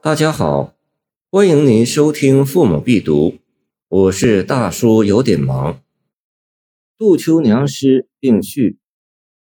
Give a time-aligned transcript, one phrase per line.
[0.00, 0.76] 大家好，
[1.28, 3.30] 欢迎您收听《父母必读》，
[3.88, 5.82] 我是大叔，有点忙。
[6.96, 8.78] 杜秋娘诗并序。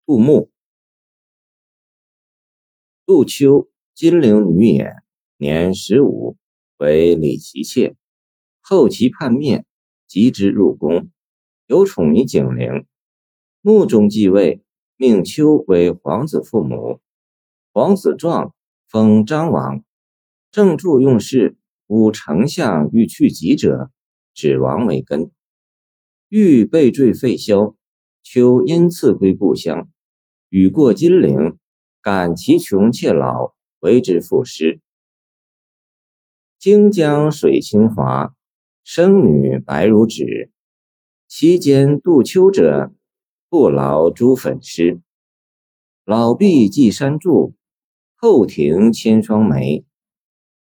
[0.07, 0.49] 杜牧。
[3.05, 4.95] 杜秋，金陵女也，
[5.37, 6.35] 年十五，
[6.77, 7.95] 为李琦妾。
[8.59, 9.65] 后其叛灭，
[10.07, 11.11] 及之入宫，
[11.67, 12.87] 有宠于景陵。
[13.61, 14.63] 穆宗继位，
[14.97, 16.99] 命秋为皇子父母。
[17.71, 18.55] 皇子壮，
[18.87, 19.83] 封张王。
[20.51, 21.55] 正著用事，
[21.85, 23.91] 吾丞相欲去疾者，
[24.33, 25.29] 指王为根。
[26.27, 27.75] 欲被坠废萧，
[28.23, 29.87] 秋因赐归故乡。
[30.49, 31.57] 雨过金陵，
[32.01, 34.79] 感其穷且老，为之赋诗。
[36.57, 38.33] 荆江水清华，
[38.83, 40.51] 生女白如纸。
[41.27, 42.91] 其间杜秋者，
[43.49, 44.99] 不劳诸粉湿。
[46.05, 47.53] 老毕寄山柱，
[48.15, 49.85] 后庭千双梅。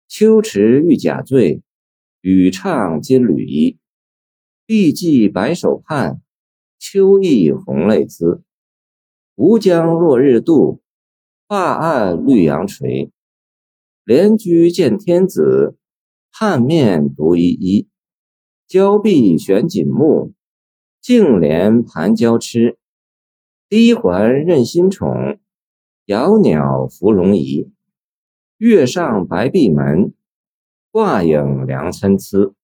[0.09, 1.63] 秋池玉甲醉，
[2.21, 3.77] 雨畅金缕衣。
[4.65, 6.23] 碧髻白首盼，
[6.79, 8.45] 秋意红泪滋。
[9.35, 10.81] 吴江落日渡，
[11.49, 13.11] 画岸绿杨垂。
[14.05, 15.77] 莲居见天子，
[16.31, 17.89] 汉面独依依。
[18.69, 20.33] 交臂悬锦幕，
[21.01, 22.79] 净莲盘娇痴。
[23.69, 25.41] 低环任新宠，
[26.05, 27.73] 摇鸟芙蓉仪。
[28.59, 30.15] 月上白壁门，
[30.91, 32.55] 挂影凉参差。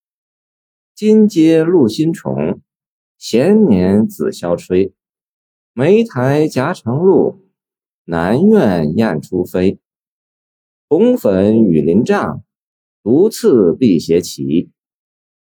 [0.95, 2.63] 金阶露新虫，
[3.19, 4.95] 闲年紫霄吹。
[5.75, 7.45] 梅台夹长露，
[8.07, 9.81] 南苑燕初飞。
[10.89, 12.43] 红粉雨林帐，
[13.03, 14.71] 独次辟邪旗。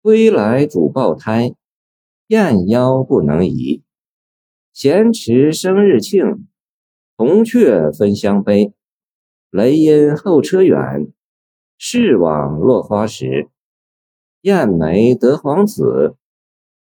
[0.04, 1.56] 归来主抱胎，
[2.28, 3.82] 燕腰不能移。
[4.72, 6.48] 闲池生日庆，
[7.18, 8.72] 铜雀分香杯。
[9.50, 11.08] 雷音后车远，
[11.78, 13.48] 视往落花时。
[14.42, 16.18] 燕眉得皇子，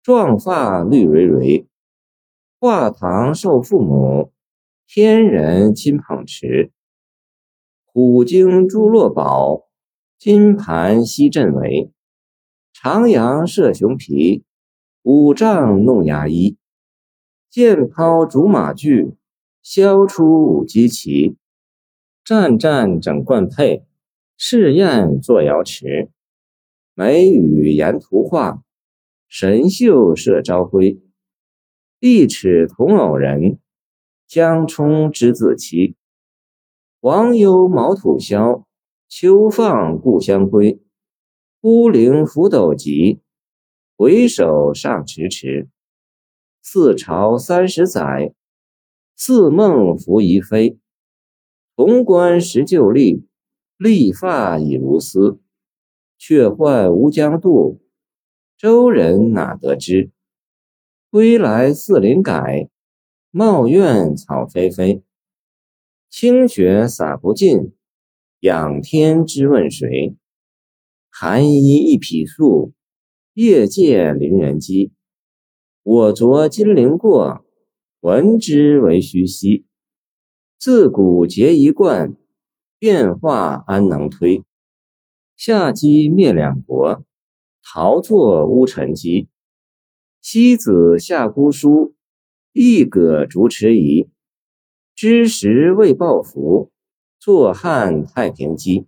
[0.02, 1.68] 壮发绿蕊蕊。
[2.58, 4.32] 画堂受父母，
[4.88, 6.72] 天人亲捧持。
[7.84, 9.68] 虎鲸朱落宝，
[10.18, 11.92] 金盘西镇围。
[12.72, 14.42] 长阳射熊皮，
[15.02, 16.56] 五丈弄牙衣。
[17.48, 19.14] 剑抛竹马锯，
[19.62, 21.36] 削出舞鸡旗。
[22.26, 23.84] 战战整冠佩，
[24.36, 26.10] 试验作瑶池。
[26.92, 28.64] 眉宇颜图画，
[29.28, 31.00] 神秀射朝晖。
[32.00, 33.60] 一尺同偶人，
[34.26, 35.94] 江冲之自期。
[36.98, 38.66] 王忧毛土萧，
[39.08, 40.82] 秋放故乡归。
[41.60, 43.20] 孤灵拂斗急，
[43.96, 45.68] 回首尚迟迟。
[46.60, 48.34] 四朝三十载，
[49.14, 50.76] 似梦浮疑飞。
[51.76, 53.26] 潼关石旧历，
[53.76, 55.38] 立发已如丝。
[56.16, 57.82] 却唤吴江渡，
[58.56, 60.10] 州人哪得知？
[61.10, 62.70] 归来似林改，
[63.30, 65.02] 茂苑草霏霏。
[66.08, 67.74] 清雪洒不尽，
[68.40, 70.16] 仰天之问谁？
[71.10, 72.72] 寒衣一匹素，
[73.34, 74.92] 夜借邻人机。
[75.82, 77.44] 我着金陵过，
[78.00, 79.65] 闻之为虚息。
[80.58, 82.16] 自古结一贯，
[82.78, 84.42] 变化安能推？
[85.36, 87.04] 夏姬灭两国，
[87.62, 89.28] 陶作乌沉积。
[90.22, 91.94] 西子夏姑书，
[92.54, 94.08] 一葛竹池移。
[94.94, 96.72] 知时未报福，
[97.20, 98.86] 坐汉太平基。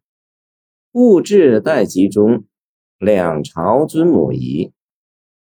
[0.92, 2.46] 物至代集中，
[2.98, 4.72] 两朝尊母仪。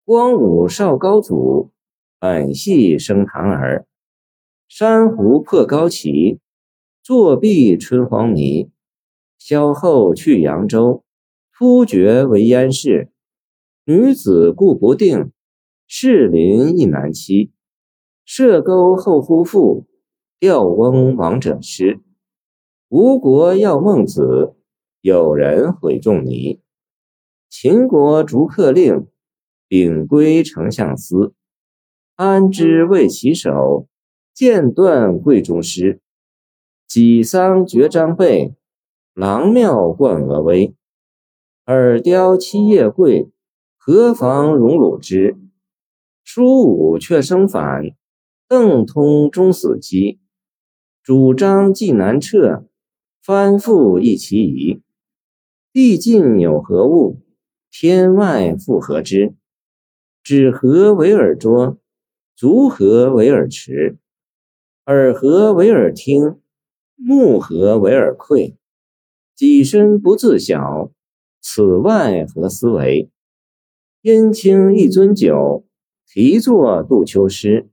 [0.04, 1.72] 光武少高祖，
[2.20, 3.84] 本系生堂儿。
[4.76, 6.40] 珊瑚破高旗，
[7.00, 8.72] 作壁春黄泥。
[9.38, 11.04] 萧后去扬州，
[11.52, 13.12] 突厥为燕氏。
[13.84, 15.30] 女子固不定，
[15.86, 17.52] 士林亦难期。
[18.24, 19.86] 射钩后呼复，
[20.40, 22.00] 吊翁王者失。
[22.88, 24.56] 吴国要孟子，
[25.00, 26.60] 有人毁仲尼。
[27.49, 29.06] 秦国逐客令，
[29.69, 31.32] 秉归丞相司。
[32.16, 33.87] 安知为其首？
[34.34, 36.00] 剑断贵中师，
[36.88, 38.56] 己丧绝张背，
[39.14, 40.75] 郎庙冠峨威。
[41.66, 43.31] 耳雕七叶贵，
[43.78, 45.36] 何妨荣辱之？
[46.25, 47.84] 书武却生反，
[48.48, 50.19] 邓通终死机。
[51.00, 52.64] 主张既难撤，
[53.22, 54.82] 翻覆亦其疑。
[55.72, 57.20] 地尽有何物？
[57.70, 59.37] 天外复何之？
[60.25, 61.78] 指何为尔拙？
[62.34, 63.96] 足何为尔迟？
[64.86, 66.36] 耳何为耳听？
[66.94, 68.54] 目何为耳窥？
[69.34, 70.90] 己身不自晓，
[71.40, 73.08] 此外何思维？
[74.02, 75.64] 燕清一樽酒，
[76.06, 77.70] 题作杜秋诗。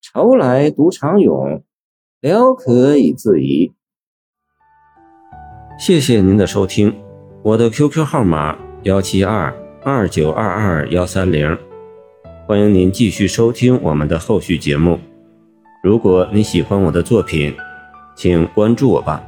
[0.00, 1.62] 愁来独长咏，
[2.22, 3.72] 聊可以自怡。
[5.78, 6.94] 谢谢您的收听，
[7.42, 11.58] 我的 QQ 号码幺七二二九二二幺三零，
[12.48, 14.98] 欢迎您继续收听我们的后续节目。
[15.82, 17.52] 如果你喜欢我的作品，
[18.14, 19.20] 请关注我吧。